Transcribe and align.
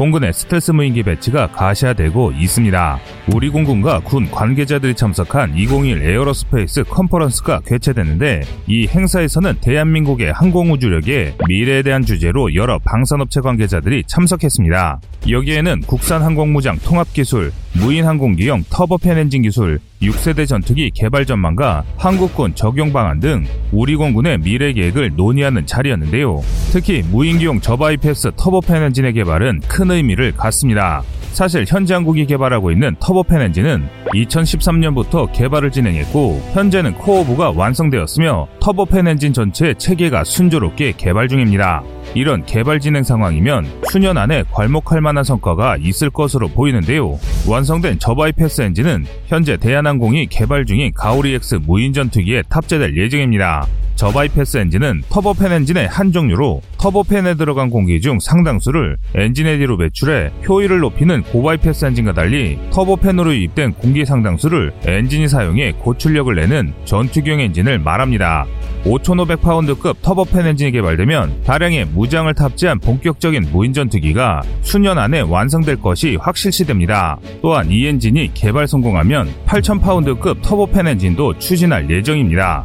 공군의 0.00 0.32
스텔스 0.32 0.70
무인기 0.70 1.02
배치가 1.02 1.46
가시화되고 1.48 2.32
있습니다. 2.32 2.98
우리 3.34 3.50
공군과 3.50 4.00
군 4.00 4.30
관계자들이 4.30 4.94
참석한 4.94 5.54
2021 5.54 6.02
Aerospace 6.02 6.84
Conference가 6.84 7.60
개최됐는데 7.66 8.40
이 8.66 8.86
행사에서는 8.86 9.56
대한민국의 9.60 10.32
항공우주력의 10.32 11.34
미래에 11.46 11.82
대한 11.82 12.02
주제로 12.02 12.54
여러 12.54 12.78
방산업체 12.78 13.42
관계자들이 13.42 14.04
참석했습니다. 14.06 15.00
여기에는 15.28 15.82
국산 15.82 16.22
항공무장 16.22 16.78
통합기술, 16.78 17.52
무인 17.74 18.06
항공기용 18.06 18.64
터보팬 18.70 19.18
엔진 19.18 19.42
기술, 19.42 19.80
6세대 20.02 20.46
전투기 20.46 20.90
개발 20.90 21.26
전망과 21.26 21.84
한국군 21.96 22.54
적용 22.54 22.92
방안 22.92 23.20
등 23.20 23.44
우리 23.70 23.96
공군의 23.96 24.38
미래 24.38 24.72
계획을 24.72 25.12
논의하는 25.14 25.66
자리였는데요. 25.66 26.40
특히 26.72 27.02
무인기용 27.02 27.60
저바이패스 27.60 28.32
터보팬 28.36 28.82
엔진의 28.82 29.12
개발은 29.12 29.60
큰 29.68 29.90
의미를 29.90 30.32
갖습니다. 30.32 31.02
사실 31.32 31.64
현재 31.66 31.94
한국이 31.94 32.26
개발하고 32.26 32.70
있는 32.70 32.96
터보팬 33.00 33.40
엔진은 33.40 33.88
2013년부터 34.14 35.32
개발을 35.32 35.70
진행했고 35.70 36.42
현재는 36.52 36.94
코어부가 36.94 37.52
완성되었으며 37.52 38.48
터보팬 38.60 39.06
엔진 39.06 39.32
전체의 39.32 39.76
체계가 39.76 40.24
순조롭게 40.24 40.92
개발 40.96 41.28
중입니다. 41.28 41.82
이런 42.14 42.44
개발 42.44 42.80
진행 42.80 43.04
상황이면 43.04 43.66
수년 43.90 44.18
안에 44.18 44.42
괄목할 44.50 45.00
만한 45.00 45.22
성과가 45.24 45.76
있을 45.80 46.10
것으로 46.10 46.48
보이는데요. 46.48 47.18
완성된 47.48 48.00
저바이패스 48.00 48.62
엔진은 48.62 49.06
현재 49.26 49.56
대한항공이 49.56 50.26
개발 50.26 50.66
중인 50.66 50.92
가오리X 50.94 51.60
무인 51.66 51.92
전투기에 51.92 52.42
탑재될 52.48 52.96
예정입니다. 52.96 53.66
저바이패스 54.00 54.56
엔진은 54.56 55.02
터보팬 55.10 55.52
엔진의 55.52 55.86
한 55.86 56.10
종류로 56.10 56.62
터보팬에 56.78 57.34
들어간 57.34 57.68
공기 57.68 58.00
중 58.00 58.18
상당수를 58.18 58.96
엔진에 59.14 59.58
뒤로 59.58 59.76
배출해 59.76 60.30
효율을 60.48 60.78
높이는 60.78 61.22
고바이패스 61.24 61.84
엔진과 61.84 62.14
달리 62.14 62.58
터보팬으로 62.70 63.34
유입된 63.34 63.74
공기 63.74 64.06
상당수를 64.06 64.72
엔진이 64.86 65.28
사용해 65.28 65.72
고출력을 65.72 66.34
내는 66.34 66.72
전투기용 66.86 67.40
엔진을 67.40 67.78
말합니다. 67.80 68.46
5,500파운드급 68.84 70.00
터보팬 70.00 70.46
엔진이 70.46 70.72
개발되면 70.72 71.42
다량의 71.44 71.84
무장을 71.88 72.32
탑재한 72.32 72.80
본격적인 72.80 73.50
무인 73.52 73.74
전투기가 73.74 74.40
수년 74.62 74.96
안에 74.96 75.20
완성될 75.20 75.76
것이 75.76 76.16
확실시됩니다. 76.16 77.18
또한 77.42 77.70
이 77.70 77.84
엔진이 77.84 78.32
개발 78.32 78.66
성공하면 78.66 79.28
8,000파운드급 79.44 80.40
터보팬 80.40 80.86
엔진도 80.86 81.38
추진할 81.38 81.90
예정입니다. 81.90 82.64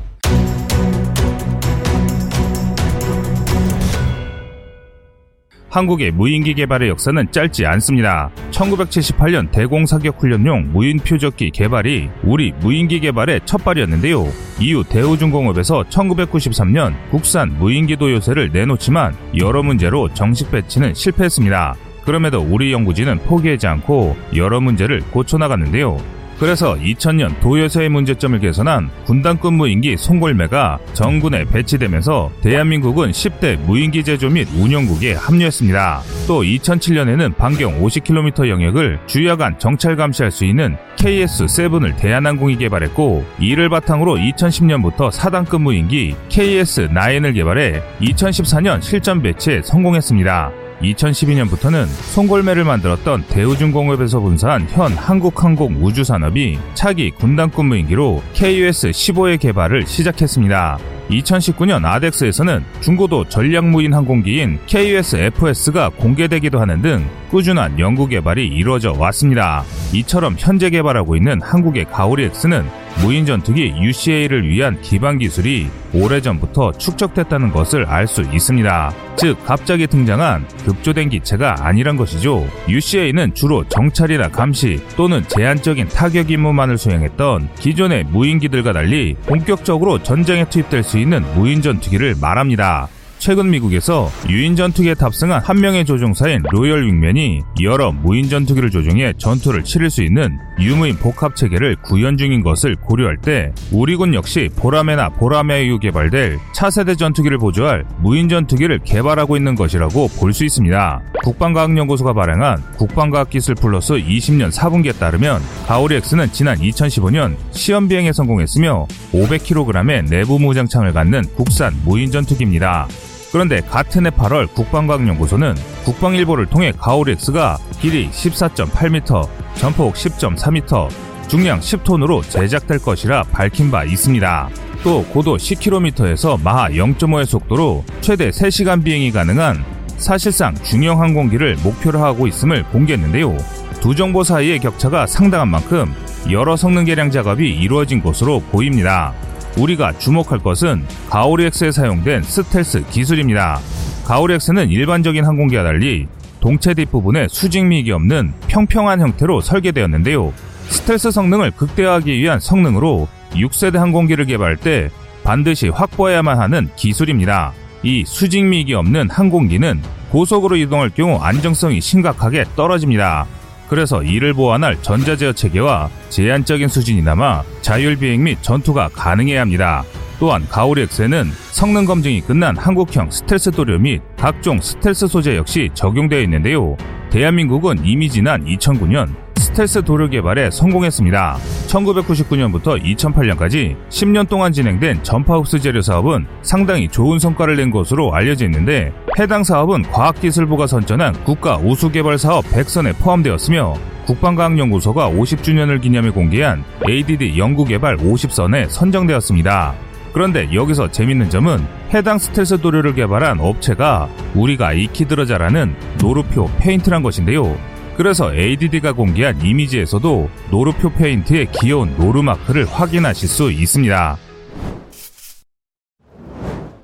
한국의 5.76 6.12
무인기 6.12 6.54
개발의 6.54 6.88
역사는 6.88 7.34
짧지 7.34 7.66
않습니다. 7.66 8.32
1978년 8.52 9.52
대공 9.52 9.86
사격 9.86 10.22
훈련용 10.22 10.72
무인 10.72 10.98
표적기 10.98 11.52
개발이 11.52 12.10
우리 12.24 12.54
무인기 12.62 13.02
개발의 13.02 13.42
첫발이었는데요. 13.44 14.26
이후 14.62 14.86
대우중공업에서 14.86 15.84
1993년 15.90 16.94
국산 17.12 17.60
무인기도 17.60 18.10
요새를 18.10 18.52
내놓지만 18.54 19.18
여러 19.38 19.62
문제로 19.64 20.08
정식 20.14 20.50
배치는 20.50 20.94
실패했습니다. 20.94 21.76
그럼에도 22.06 22.40
우리 22.40 22.72
연구진은 22.72 23.20
포기하지 23.26 23.68
않고 23.68 24.16
여러 24.34 24.62
문제를 24.62 25.02
고쳐나갔는데요. 25.12 25.98
그래서 26.40 26.76
2000년 26.76 27.40
도요새의 27.40 27.90
문제점을 27.90 28.40
개선한 28.40 28.90
군단급 29.06 29.54
무인기 29.54 29.96
송골매가 29.98 30.80
정군에 30.94 31.46
배치되면서 31.46 32.32
대한민국은 32.42 33.12
10대 33.12 33.58
무인기 33.62 34.04
제조 34.04 34.30
및 34.30 34.48
운영국에 34.58 35.14
합류했습니다. 35.14 36.02
또 36.28 36.44
2007년에는 36.44 37.38
반경 37.38 37.82
50km 37.82 38.50
영역을 38.50 39.00
주야간 39.08 39.58
정찰 39.60 39.96
감시할 39.96 40.32
수 40.32 40.44
있는 40.46 40.76
KS-7을 40.98 41.96
대한항공이 41.98 42.58
개발했고 42.58 43.26
이를 43.40 43.70
바탕으로 43.70 44.16
2010년부터 44.16 45.12
4단급 45.12 45.62
무인기 45.62 46.16
KS-9을 46.30 47.34
개발해 47.34 47.82
2014년 48.02 48.82
실전 48.82 49.22
배치에 49.22 49.62
성공했습니다. 49.62 50.65
2012년부터는 50.82 51.86
송골매를 51.86 52.64
만들었던 52.64 53.24
대우중공업에서 53.30 54.20
분사한 54.20 54.68
현 54.70 54.92
한국항공우주산업이 54.94 56.60
차기 56.74 57.12
군단급 57.12 57.66
무인기로 57.66 58.22
KUS-15의 58.34 59.40
개발을 59.40 59.86
시작했습니다. 59.86 60.95
2019년 61.10 61.86
아덱스에서는 61.86 62.64
중고도 62.82 63.26
전략무인 63.30 63.94
항공기인 63.94 64.60
KUS-FS가 64.66 65.92
공개되기도 65.96 66.60
하는 66.60 66.82
등 66.82 67.08
꾸준한 67.30 67.80
연구 67.80 68.08
개발이 68.08 68.48
이루어져 68.48 68.94
왔습니다. 68.98 69.64
이처럼 69.94 70.36
현재 70.38 70.70
개발하고 70.70 71.16
있는 71.16 71.42
한국의 71.42 71.86
가오리 71.86 72.24
X는 72.24 72.66
무인 73.02 73.26
전투기 73.26 73.74
UCA를 73.78 74.48
위한 74.48 74.80
기반 74.82 75.18
기술이 75.18 75.68
오래전부터 75.94 76.74
축적됐다는 76.74 77.52
것을 77.52 77.86
알 77.86 78.08
수 78.08 78.22
있습니다. 78.22 78.94
즉, 79.18 79.38
갑자기 79.46 79.88
등장한 79.88 80.46
급조된 80.66 81.10
기체가 81.10 81.56
아니란 81.60 81.98
것이죠. 81.98 82.48
UCA는 82.70 83.34
주로 83.34 83.64
정찰이나 83.68 84.30
감시 84.30 84.80
또는 84.96 85.24
제한적인 85.28 85.88
타격 85.88 86.30
임무만을 86.32 86.78
수행했던 86.78 87.50
기존의 87.60 88.06
무인기들과 88.06 88.74
달리 88.74 89.16
본격적으로 89.26 90.04
전쟁에 90.04 90.46
투입될 90.46 90.84
수 90.84 90.95
있는 90.98 91.24
무인 91.36 91.62
전투기를 91.62 92.16
말합니다. 92.20 92.90
최근 93.26 93.50
미국에서 93.50 94.12
유인 94.30 94.56
전투기에 94.56 94.94
탑승한 94.94 95.42
한 95.42 95.60
명의 95.60 95.84
조종사인 95.84 96.44
로열 96.52 96.86
윙맨이 96.86 97.42
여러 97.64 97.92
무인 97.92 98.30
전투기를 98.30 98.70
조종해 98.70 99.14
전투를 99.18 99.64
치를 99.64 99.90
수 99.90 100.04
있는 100.04 100.38
유무인 100.60 100.96
복합 100.98 101.36
체계를 101.36 101.78
구현 101.78 102.18
중인 102.18 102.44
것을 102.44 102.76
고려할 102.76 103.18
때 103.18 103.52
우리군 103.72 104.14
역시 104.14 104.52
보라매나 104.56 105.10
보라매 105.10 105.66
이후 105.66 105.80
개발될 105.80 106.38
차세대 106.54 106.94
전투기를 106.98 107.40
보조할 107.40 107.84
무인 107.98 108.30
전투기를 108.30 108.82
개발하고 108.84 109.38
있는 109.38 109.56
것이라고 109.56 110.08
볼 110.20 110.32
수 110.32 110.46
있습니다. 110.46 111.02
국방과학연구소가 111.24 112.14
발행한 112.14 112.62
국방과학기술 112.78 113.56
플러스 113.56 113.94
20년 113.94 114.52
4분기에 114.52 115.00
따르면 115.00 115.42
가오리 115.66 115.96
X는 115.96 116.32
지난 116.32 116.60
2015년 116.60 117.36
시험 117.50 117.88
비행에 117.88 118.14
성공했으며 118.14 118.86
500kg의 119.14 120.10
내부 120.10 120.38
무장창을 120.38 120.94
갖는 120.94 121.24
국산 121.36 121.74
무인 121.86 122.12
전투기입니다. 122.12 122.88
그런데 123.36 123.60
같은 123.60 124.06
해 124.06 124.12
8월 124.12 124.48
국방과학연구소는 124.54 125.56
국방일보를 125.84 126.46
통해 126.46 126.72
가오리엑스가 126.80 127.58
길이 127.82 128.10
14.8m, 128.10 129.28
전폭 129.56 129.94
10.4m, 129.94 130.90
중량 131.28 131.60
10톤으로 131.60 132.24
제작될 132.30 132.80
것이라 132.80 133.24
밝힌 133.34 133.70
바 133.70 133.84
있습니다. 133.84 134.50
또 134.86 135.04
고도 135.08 135.36
10km에서 135.36 136.42
마하 136.42 136.70
0.5의 136.70 137.26
속도로 137.26 137.84
최대 138.00 138.30
3시간 138.30 138.86
비행이 138.86 139.12
가능한 139.12 139.66
사실상 139.98 140.56
중형 140.64 141.02
항공기를 141.02 141.58
목표로 141.62 142.02
하고 142.02 142.28
있음을 142.28 142.64
공개했는데요. 142.70 143.36
두 143.82 143.94
정보 143.96 144.24
사이의 144.24 144.60
격차가 144.60 145.08
상당한 145.08 145.50
만큼 145.50 145.94
여러 146.32 146.56
성능 146.56 146.86
개량 146.86 147.12
작업이 147.12 147.50
이루어진 147.50 148.02
것으로 148.02 148.40
보입니다. 148.40 149.14
우리가 149.58 149.98
주목할 149.98 150.40
것은 150.40 150.86
가오리엑스에 151.10 151.72
사용된 151.72 152.24
스텔스 152.24 152.86
기술입니다. 152.90 153.60
가오리엑스는 154.06 154.70
일반적인 154.70 155.26
항공기와 155.26 155.64
달리 155.64 156.08
동체 156.42 156.74
뒷부분에 156.74 157.28
수직미익이 157.30 157.92
없는 157.92 158.34
평평한 158.48 159.00
형태로 159.02 159.42
설계되었는데요. 159.42 160.34
스텔스 160.68 161.12
성능을 161.12 161.52
극대화하기 161.52 162.20
위한 162.20 162.40
성능으로 162.40 163.08
6세대 163.32 163.78
항공기를 163.78 164.26
개발할 164.26 164.58
때 164.58 164.90
반드시 165.24 165.70
확보해야만 165.70 166.40
하는 166.40 166.70
기술입니다. 166.76 167.54
이 167.82 168.04
수직미익이 168.06 168.74
없는 168.74 169.10
항공기는 169.10 169.82
고속으로 170.12 170.56
이동할 170.56 170.92
경우 170.92 171.18
안정성이 171.18 171.82
심각하게 171.82 172.46
떨어집니다. 172.56 173.26
그래서 173.70 174.04
이를 174.04 174.34
보완할 174.34 174.82
전자제어 174.82 175.34
체계와 175.34 175.90
제한적인 176.10 176.68
수준이나마 176.68 177.44
자율비행 177.62 178.24
및 178.24 178.38
전투가 178.42 178.90
가능해야 178.90 179.42
합니다. 179.42 179.84
또한 180.20 180.48
가오리엑스에는 180.50 181.32
성능 181.52 181.86
검증이 181.86 182.22
끝난 182.22 182.56
한국형 182.58 183.12
스텔스 183.12 183.52
도료 183.52 183.78
및 183.78 184.02
각종 184.18 184.62
스텔스 184.62 185.08
소재 185.08 185.36
역시 185.36 185.70
적용되어 185.74 186.22
있는데요. 186.22 186.78
대한민국은 187.10 187.86
이미 187.86 188.10
지난 188.10 188.46
2009년 188.46 189.25
스텔스 189.56 189.84
도료 189.84 190.10
개발에 190.10 190.52
성공했습니다. 190.52 191.38
1999년부터 191.68 192.78
2008년까지 192.84 193.78
10년 193.88 194.28
동안 194.28 194.52
진행된 194.52 195.02
전파 195.02 195.38
흡수 195.38 195.62
재료 195.62 195.82
사업은 195.82 196.28
상당히 196.42 196.90
좋은 196.90 197.20
성과를 197.20 197.56
낸 197.56 197.72
것으로 197.72 198.14
알려져 198.14 198.44
있는데 198.46 198.92
해당 199.18 199.46
사업은 199.46 199.84
과학기술부가 199.84 200.68
선전한 200.68 201.24
국가 201.24 201.56
우수 201.56 201.90
개발 201.90 202.18
사업 202.18 202.44
100선에 202.48 203.00
포함되었으며 203.00 203.76
국방과학연구소가 204.08 205.10
50주년을 205.10 205.82
기념해 205.82 206.10
공개한 206.10 206.66
ADD 206.90 207.38
연구개발 207.40 207.96
50선에 207.96 208.68
선정되었습니다. 208.68 209.74
그런데 210.12 210.54
여기서 210.54 210.92
재밌는 210.92 211.30
점은 211.30 211.66
해당 211.94 212.18
스텔스 212.18 212.60
도료를 212.60 212.94
개발한 212.94 213.40
업체가 213.40 214.10
우리가 214.34 214.74
익히 214.74 215.06
들어 215.06 215.26
잘하는 215.26 215.76
노루표 215.98 216.50
페인트란 216.60 217.04
것인데요. 217.04 217.56
그래서 217.98 218.34
ADD가 218.36 218.94
공개한 218.94 219.42
이미지에서도 219.42 220.30
노루표 220.52 220.92
페인트의 220.92 221.48
귀여운 221.60 221.96
노루마크를 221.98 222.66
확인하실 222.66 223.30
수 223.30 223.52
있습니다. 223.52 224.18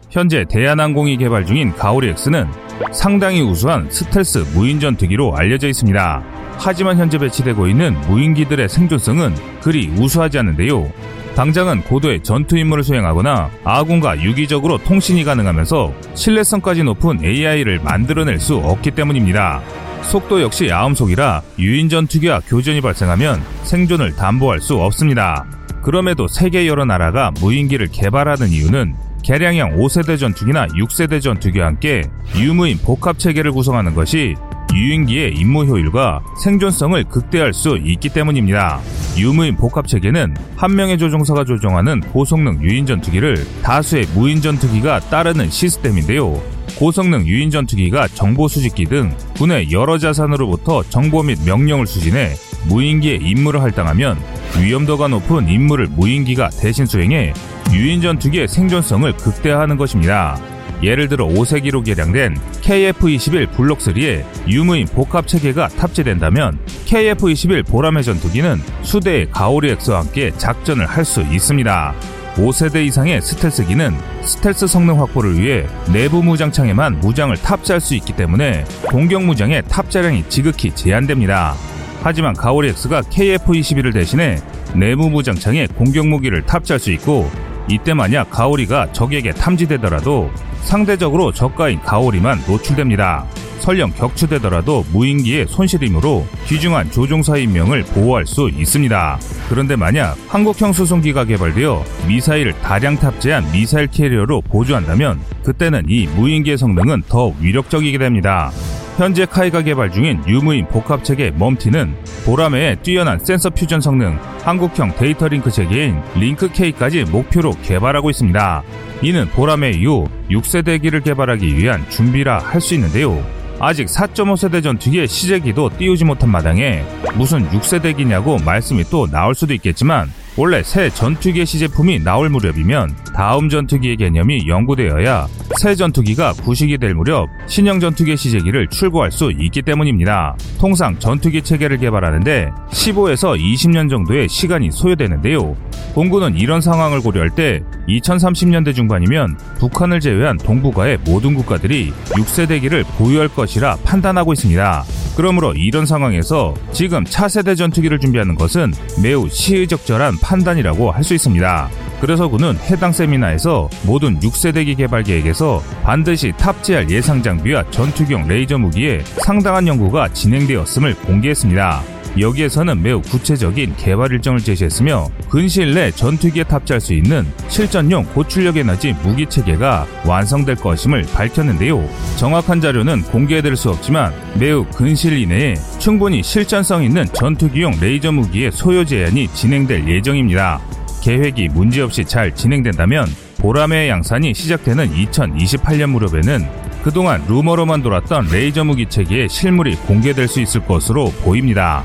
현재 0.10 0.46
대한항공이 0.50 1.18
개발 1.18 1.46
중인 1.46 1.74
가오리 1.74 2.10
X는 2.10 2.48
상당히 2.92 3.42
우수한 3.42 3.90
스텔스 3.90 4.46
무인 4.54 4.80
전투기로 4.80 5.36
알려져 5.36 5.68
있습니다. 5.68 6.24
하지만 6.58 6.98
현재 6.98 7.18
배치되고 7.18 7.68
있는 7.68 8.00
무인기들의 8.02 8.70
생존성은 8.70 9.34
그리 9.62 9.88
우수하지 9.90 10.40
않은데요. 10.40 10.92
당장은 11.36 11.84
고도의 11.84 12.24
전투 12.24 12.58
임무를 12.58 12.84
수행하거나 12.84 13.50
아군과 13.64 14.22
유기적으로 14.22 14.78
통신이 14.80 15.24
가능하면서 15.24 15.94
신뢰성까지 16.14 16.84
높은 16.84 17.24
AI를 17.24 17.80
만들어낼 17.80 18.38
수 18.40 18.58
없기 18.58 18.92
때문입니다. 18.92 19.62
속도 20.04 20.42
역시 20.42 20.68
야음속이라 20.68 21.42
유인 21.60 21.88
전 21.88 22.06
투기와 22.08 22.42
교전이 22.42 22.82
발생하면 22.82 23.42
생존을 23.64 24.16
담보할 24.16 24.60
수 24.60 24.76
없습니다. 24.76 25.46
그럼에도 25.84 26.28
세계 26.28 26.68
여러 26.68 26.86
나라가 26.86 27.32
무인기를 27.40 27.88
개발하는 27.88 28.50
이유는 28.50 28.94
개량형 29.24 29.78
5세대 29.78 30.20
전투기나 30.20 30.68
6세대 30.68 31.22
전투기와 31.22 31.68
함께 31.68 32.04
유무인 32.38 32.78
복합 32.80 33.20
체계를 33.20 33.52
구성하는 33.52 33.94
것이 33.94 34.36
유인기의 34.74 35.34
임무 35.36 35.66
효율과 35.66 36.22
생존성을 36.44 37.04
극대화할 37.06 37.54
수 37.54 37.78
있기 37.78 38.10
때문입니다. 38.10 38.80
유무인 39.18 39.56
복합 39.56 39.88
체계는 39.88 40.36
한 40.56 40.76
명의 40.76 40.98
조종사가 40.98 41.44
조종하는 41.44 42.02
고성능 42.02 42.62
유인 42.62 42.86
전투기를 42.86 43.46
다수의 43.62 44.08
무인 44.14 44.42
전투기가 44.42 45.00
따르는 45.02 45.50
시스템인데요. 45.50 46.42
고성능 46.78 47.28
유인 47.28 47.52
전투기가 47.52 48.08
정보 48.10 48.48
수집기 48.48 48.86
등 48.86 49.12
군의 49.36 49.72
여러 49.72 49.98
자산으로부터 49.98 50.84
정보 50.84 51.22
및 51.22 51.38
명령을 51.46 51.86
수진해 51.86 52.34
무인기의 52.68 53.20
임무를 53.22 53.62
할당하면 53.62 54.18
위험도가 54.60 55.08
높은 55.10 55.48
임무를 55.50 55.88
무인기가 55.88 56.50
대신 56.50 56.86
수행해 56.86 57.34
유인 57.74 58.02
전투기의 58.02 58.48
생존성을 58.48 59.12
극대화하는 59.18 59.78
것입니다. 59.78 60.38
예를 60.84 61.08
들어 61.08 61.28
5세기로 61.28 61.86
개량된 61.86 62.36
KF-21 62.62 63.52
블록3에 63.52 64.24
유무인 64.48 64.88
복합 64.88 65.28
체계가 65.28 65.68
탑재된다면 65.70 66.58
KF-21 66.86 67.68
보라매 67.68 68.02
전투기는 68.02 68.60
수대의 68.82 69.30
가오리 69.32 69.76
X와 69.80 70.00
함께 70.00 70.32
작전을 70.38 70.86
할 70.86 71.06
수 71.06 71.22
있습니다. 71.22 71.94
5세대 72.36 72.86
이상의 72.86 73.22
스텔스기는 73.22 73.94
스텔스 74.24 74.68
성능 74.68 75.02
확보를 75.02 75.38
위해 75.38 75.66
내부 75.92 76.24
무장창에만 76.24 77.00
무장을 77.02 77.36
탑재할 77.36 77.82
수 77.82 77.94
있기 77.96 78.14
때문에 78.16 78.64
공격 78.84 79.24
무장의 79.24 79.64
탑재량이 79.68 80.26
지극히 80.30 80.72
제한됩니다. 80.74 81.56
하지만 82.04 82.34
가오리 82.34 82.70
X가 82.70 83.02
KF-21을 83.02 83.94
대신해 83.94 84.40
내부 84.74 85.10
무장창에 85.10 85.68
공격 85.76 86.08
무기를 86.08 86.42
탑재할 86.44 86.80
수 86.80 86.92
있고 86.92 87.30
이때 87.68 87.94
만약 87.94 88.30
가오리가 88.30 88.92
적에게 88.92 89.32
탐지되더라도 89.32 90.32
상대적으로 90.64 91.32
저가인 91.32 91.80
가오리만 91.82 92.44
노출됩니다. 92.48 93.26
설령 93.60 93.92
격추되더라도 93.92 94.84
무인기의 94.92 95.46
손실이므로 95.48 96.26
귀중한 96.48 96.92
조종사 96.92 97.38
인명을 97.38 97.84
보호할 97.84 98.26
수 98.26 98.50
있습니다. 98.50 99.20
그런데 99.50 99.76
만약 99.76 100.18
한국형 100.28 100.74
수송기가 100.74 101.26
개발되어 101.26 101.84
미사일을 102.08 102.54
다량 102.62 102.98
탑재한 102.98 103.52
미사일 103.52 103.88
캐리어로 103.88 104.42
보조한다면 104.42 105.20
그때는 105.44 105.84
이 105.88 106.08
무인기의 106.08 106.58
성능은 106.58 107.04
더 107.08 107.34
위력적이게 107.40 107.98
됩니다. 108.00 108.52
현재 109.02 109.26
KAI가 109.26 109.64
개발 109.64 109.92
중인 109.92 110.22
유무인 110.28 110.68
복합체계 110.68 111.32
MUM-T는 111.32 111.96
보라매의 112.24 112.84
뛰어난 112.84 113.18
센서 113.18 113.50
퓨전 113.50 113.82
성능, 113.82 114.20
한국형 114.44 114.94
데이터 114.96 115.28
링크 115.28 115.50
체계인 115.50 116.00
Link-K까지 116.16 117.06
목표로 117.06 117.56
개발하고 117.64 118.12
있습니다. 118.12 118.64
이는 119.02 119.28
보라매 119.30 119.72
이후 119.72 120.08
6세대기를 120.30 121.04
개발하기 121.04 121.58
위한 121.58 121.84
준비라 121.90 122.38
할 122.38 122.62
수 122.62 122.76
있는데요. 122.76 123.20
아직 123.60 123.88
4.5세대 123.88 124.62
전투기의 124.62 125.08
시제기도 125.08 125.72
띄우지 125.80 126.06
못한 126.06 126.30
마당에 126.30 126.84
무슨 127.16 127.50
6세대기냐고 127.50 128.44
말씀이 128.44 128.84
또 128.92 129.08
나올 129.08 129.34
수도 129.34 129.56
있겠지만 129.56 130.12
원래 130.38 130.64
새 130.64 130.90
전투기의 130.90 131.46
시제품이 131.46 132.00
나올 132.00 132.30
무렵이면 132.30 132.96
다음 133.14 133.50
전투기의 133.50 133.98
개념이 133.98 134.48
연구되어야 134.48 135.28
새 135.60 135.76
전투기가 135.76 136.32
구식이 136.34 136.78
될 136.78 136.94
무렵 136.94 137.28
신형 137.48 137.82
전투기 137.82 138.16
시제기를 138.16 138.68
출고할 138.68 139.12
수 139.12 139.32
있기 139.38 139.62
때문입니다. 139.62 140.38
통상 140.58 140.98
전투기 140.98 141.42
체계를 141.42 141.78
개발하는데 141.80 142.50
15에서 142.70 143.38
20년 143.38 143.90
정도의 143.90 144.30
시간이 144.30 144.72
소요되는데요. 144.72 145.58
공군은 145.94 146.38
이런 146.38 146.62
상황을 146.62 147.02
고려할 147.02 147.30
때 147.30 147.62
2030년대 147.88 148.74
중반이면 148.74 149.38
북한을 149.60 150.00
제외한 150.00 150.38
동북아의 150.38 151.00
모든 151.06 151.34
국가들이 151.34 151.92
6세 152.10 152.48
대기를 152.48 152.84
보유할 152.98 153.28
것이라 153.28 153.78
판단하고 153.84 154.34
있습니다. 154.34 154.84
그러므로 155.18 155.54
이런 155.54 155.86
상황에서 155.86 156.54
지금 156.72 157.04
차세대 157.04 157.56
전투기를 157.56 158.00
준비하는 158.00 158.36
것은 158.36 158.74
매우 159.04 159.28
시의적절한 159.30 160.20
판단이라고 160.22 160.92
할 160.92 161.02
수 161.02 161.16
있습니다. 161.16 161.70
그래서 162.00 162.28
군은 162.28 162.56
해당 162.70 162.92
세미나에서 162.92 163.70
모든 163.88 164.20
6세대기 164.20 164.78
개발 164.78 165.02
계획에서 165.02 165.64
반드시 165.84 166.32
탑재할 166.38 166.90
예상 166.92 167.24
장비와 167.24 167.72
전투경 167.72 168.28
레이저 168.28 168.58
무기에 168.60 169.02
상당한 169.26 169.68
연구가 169.68 170.10
진행되었음을 170.10 170.96
공개했습니다. 170.98 172.01
여기에서는 172.20 172.82
매우 172.82 173.02
구체적인 173.02 173.76
개발 173.78 174.12
일정을 174.12 174.40
제시했으며 174.40 175.08
근시일 175.30 175.74
내 175.74 175.92
전투기에 175.92 176.44
탑재할 176.44 176.82
수 176.82 176.94
있는 176.94 177.26
실전용 177.48 178.06
고출력 178.14 178.58
에너지 178.58 178.94
무기 179.04 179.26
체계가 179.26 179.88
완성될 180.06 180.56
것임을 180.56 181.06
밝혔는데요. 181.14 181.88
정확한 182.18 182.60
자료는 182.60 183.04
공개해드릴 183.04 183.56
수 183.56 183.70
없지만 183.70 184.14
매우 184.38 184.66
근시일 184.66 185.18
이내에 185.20 185.56
충분히 185.80 186.22
실전성 186.22 186.84
있는 186.84 187.06
전투기용 187.14 187.76
레이저 187.80 188.12
무기의 188.12 188.52
소요 188.52 188.84
제한이 188.84 189.28
진행될 189.30 189.88
예정입니다. 189.88 190.60
계획이 191.02 191.50
문제없이 191.50 192.06
잘 192.06 192.36
진행된다면 192.36 193.08
보라매 193.40 193.90
양산이 193.90 194.34
시작되는 194.34 194.94
2028년 194.94 195.90
무렵에는 195.90 196.48
그동안 196.84 197.24
루머로만 197.28 197.82
돌았던 197.82 198.30
레이저 198.32 198.64
무기 198.64 198.88
체계의 198.88 199.30
실물이 199.30 199.76
공개될 199.78 200.28
수 200.28 200.42
있을 200.42 200.62
것으로 200.66 201.12
보입니다. 201.24 201.84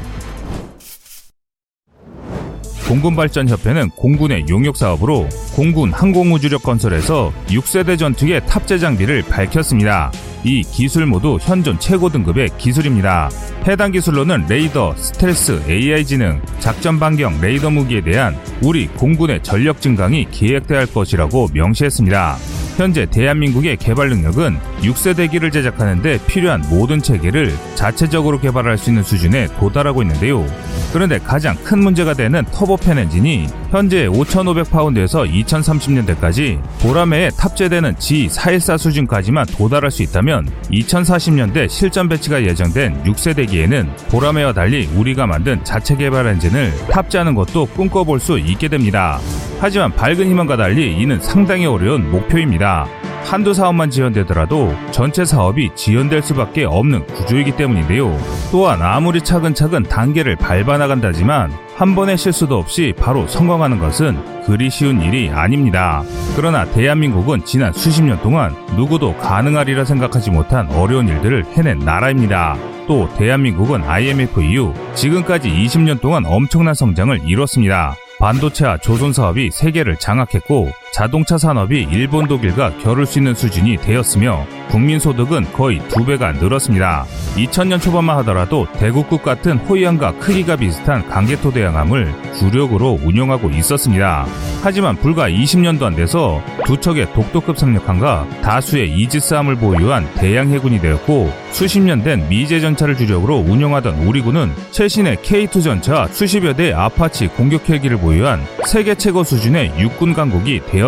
공군발전협회는 2.89 3.91
공군의 3.91 4.47
용역 4.49 4.77
사업으로 4.77 5.29
공군 5.55 5.93
항공우주력 5.93 6.63
건설에서 6.63 7.33
6세대 7.49 7.99
전투기 7.99 8.39
탑재 8.47 8.79
장비를 8.79 9.23
밝혔습니다. 9.23 10.13
이 10.45 10.63
기술 10.63 11.07
모두 11.07 11.39
현존 11.41 11.79
최고 11.81 12.09
등급의 12.09 12.51
기술입니다. 12.57 13.29
해당 13.67 13.91
기술로는 13.91 14.47
레이더, 14.49 14.95
스텔스, 14.97 15.65
AI 15.69 16.05
지능, 16.05 16.41
작전 16.61 17.01
반경 17.01 17.41
레이더 17.41 17.71
무기에 17.71 18.01
대한 18.03 18.37
우리 18.63 18.87
공군의 18.87 19.43
전력 19.43 19.81
증강이 19.81 20.29
계획될 20.31 20.93
것이라고 20.93 21.49
명시했습니다. 21.53 22.37
현재 22.77 23.07
대한민국의 23.07 23.79
개발 23.79 24.11
능력은 24.11 24.59
6세대기를 24.83 25.51
제작하는데 25.51 26.19
필요한 26.27 26.63
모든 26.69 27.01
체계를 27.01 27.55
자체적으로 27.75 28.39
개발할 28.39 28.77
수 28.77 28.91
있는 28.91 29.03
수준에 29.03 29.47
도달하고 29.59 30.03
있는데요. 30.03 30.47
그런데 30.93 31.19
가장 31.19 31.57
큰 31.65 31.79
문제가 31.79 32.13
되는 32.13 32.45
터보팬 32.53 32.99
엔진이 32.99 33.47
현재 33.71 34.07
5,500파운드에서 34.07 35.29
2030년대까지 35.45 36.61
보라매에 36.81 37.31
탑재되는 37.31 37.95
G414 37.95 38.79
수준까지만 38.79 39.47
도달할 39.47 39.91
수 39.91 40.03
있다면 40.03 40.49
2040년대 40.71 41.69
실전 41.69 42.09
배치가 42.09 42.43
예정된 42.43 43.03
6세대기에는 43.05 44.09
보라매와 44.11 44.53
달리 44.53 44.87
우리가 44.95 45.27
만든 45.27 45.63
자체 45.65 45.97
개발 45.97 46.27
엔진을 46.29 46.73
탑재하는 46.91 47.35
것도 47.35 47.67
꿈꿔볼 47.67 48.21
수 48.21 48.39
있게 48.39 48.69
됩니다. 48.69 49.19
하지만 49.59 49.93
밝은 49.93 50.31
희망과 50.31 50.57
달리 50.57 50.97
이는 50.97 51.21
상당히 51.21 51.67
어려운 51.67 52.11
목표입니다. 52.11 52.87
한두 53.25 53.53
사업만 53.53 53.91
지연되더라도 53.91 54.73
전체 54.93 55.25
사업이 55.25 55.71
지연될 55.75 56.23
수밖에 56.23 56.65
없는 56.65 57.05
구조이기 57.07 57.57
때문인데요. 57.57 58.17
또한 58.53 58.81
아무리 58.81 59.21
차근차근 59.21 59.83
단계를 59.85 60.37
밟아 60.37 60.79
나간다지만 60.79 61.66
한 61.77 61.95
번의 61.95 62.17
실수도 62.17 62.57
없이 62.57 62.95
바로 62.97 63.27
성공하는 63.27 63.79
것은 63.79 64.45
그리 64.47 64.71
쉬운 64.71 65.03
일이 65.03 65.29
아닙니다. 65.29 66.03
그러나 66.35 66.65
대한민국은 66.65 67.45
지난 67.45 67.71
수십 67.75 68.03
년 68.03 68.19
동안 68.23 68.57
누구도 68.77 69.15
가능하리라 69.19 69.85
생각하지 69.85 70.31
못한 70.31 70.71
어려운 70.71 71.07
일들을 71.07 71.45
해낸 71.53 71.79
나라입니다. 71.79 72.57
또 72.89 73.13
대한민국은 73.19 73.83
IMF 73.85 74.43
이후 74.43 74.73
지금까지 74.95 75.51
20년 75.51 76.01
동안 76.01 76.25
엄청난 76.25 76.73
성장을 76.73 77.21
이뤘습니다. 77.29 77.95
반도체와 78.21 78.79
조선 78.79 79.13
사업이 79.13 79.51
세계를 79.51 79.97
장악했고 79.99 80.71
자동차 80.97 81.37
산업이 81.37 81.89
일본 81.91 82.27
독일과 82.27 82.79
겨룰 82.79 83.05
수 83.05 83.19
있는 83.19 83.35
수준이 83.35 83.77
되었으며 83.77 84.47
국민 84.71 84.99
소득은 84.99 85.53
거의 85.53 85.79
두 85.89 86.07
배가 86.07 86.33
늘었습니다. 86.33 87.05
2000년 87.37 87.83
초반만 87.83 88.17
하더라도 88.19 88.67
대구급 88.79 89.23
같은 89.23 89.59
호위함과 89.59 90.13
크기가 90.13 90.57
비슷한 90.57 91.07
광개토 91.07 91.53
대왕함을 91.53 92.15
주력으로 92.39 92.99
운영하고 93.05 93.51
있었습니다. 93.51 94.27
하지만 94.63 94.97
불과 94.97 95.29
20년도 95.29 95.83
안 95.83 95.95
돼서 95.95 96.43
두 96.65 96.81
척의 96.81 97.13
독도급 97.13 97.59
상륙함과 97.59 98.27
다수의 98.43 98.91
이지스함을 98.91 99.57
보유한 99.57 100.09
대양 100.15 100.49
해군이 100.49 100.81
되었고 100.81 101.31
수십 101.51 101.81
년 101.81 102.03
된 102.03 102.27
미제 102.29 102.61
전차를 102.61 102.97
주력으로 102.97 103.37
운영하던 103.37 104.07
우리군은 104.07 104.51
최신의 104.71 105.17
K2 105.19 105.63
전차 105.63 106.07
수십여 106.09 106.55
대 106.55 106.73
아파치 106.73 107.29
공격 107.29 107.69
헬기를 107.69 107.99
보유한 107.99 108.41
세계 108.67 108.95
최고 108.95 109.23
수준의 109.25 109.75
육군 109.79 110.15
강국이 110.15 110.63
되었습니다. 110.67 110.86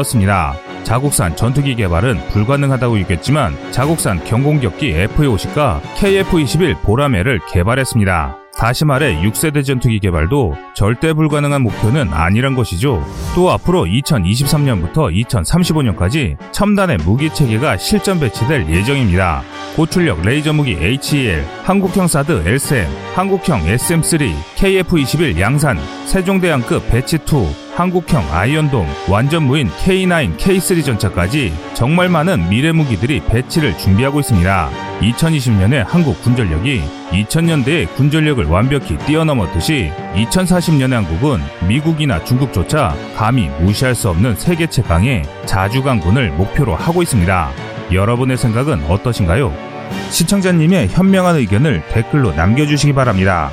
자국산 0.84 1.36
전투기 1.36 1.74
개발은 1.74 2.28
불가능하다고 2.28 3.00
여겼지만 3.00 3.54
자국산 3.72 4.22
경공격기 4.24 4.90
F-50과 4.92 5.82
KF-21 5.96 6.82
보라매를 6.82 7.40
개발했습니다. 7.50 8.38
다시 8.58 8.84
말해 8.84 9.20
6세대 9.22 9.64
전투기 9.64 10.00
개발도 10.00 10.56
절대 10.74 11.12
불가능한 11.12 11.62
목표는 11.62 12.12
아니란 12.12 12.56
것이죠. 12.56 13.04
또 13.34 13.52
앞으로 13.52 13.84
2023년부터 13.84 15.14
2035년까지 15.14 16.36
첨단의 16.52 16.96
무기 17.04 17.32
체계가 17.32 17.76
실전 17.76 18.18
배치될 18.18 18.68
예정입니다. 18.68 19.42
고출력 19.76 20.22
레이저 20.22 20.52
무기 20.52 20.72
HEL, 20.72 21.44
한국형 21.62 22.08
사드 22.08 22.42
L-SAM, 22.44 22.88
한국형 23.14 23.60
SM3, 23.60 24.34
KF-21 24.56 25.38
양산, 25.38 25.78
세종대왕급 26.06 26.90
Batch 26.90 27.45
2, 27.45 27.67
한국형 27.78 28.34
아이언돔, 28.34 28.88
완전 29.08 29.44
무인 29.44 29.68
K9, 29.68 30.36
K3 30.36 30.84
전차까지 30.84 31.52
정말 31.74 32.08
많은 32.08 32.48
미래 32.48 32.72
무기들이 32.72 33.20
배치를 33.20 33.78
준비하고 33.78 34.18
있습니다. 34.18 34.70
2020년에 35.00 35.84
한국 35.86 36.20
군전력이 36.20 36.82
2000년대의 37.12 37.94
군전력을 37.94 38.44
완벽히 38.46 38.98
뛰어넘었듯이 38.98 39.92
2040년의 40.16 40.94
한국은 40.94 41.38
미국이나 41.68 42.24
중국조차 42.24 42.96
감히 43.16 43.48
무시할 43.60 43.94
수 43.94 44.08
없는 44.08 44.34
세계 44.34 44.66
최강의 44.66 45.22
자주강군을 45.46 46.32
목표로 46.32 46.74
하고 46.74 47.00
있습니다. 47.00 47.52
여러분의 47.92 48.38
생각은 48.38 48.86
어떠신가요? 48.90 49.54
시청자님의 50.10 50.88
현명한 50.88 51.36
의견을 51.36 51.84
댓글로 51.90 52.32
남겨주시기 52.32 52.92
바랍니다. 52.92 53.52